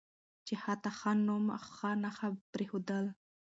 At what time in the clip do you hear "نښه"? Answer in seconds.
2.03-2.27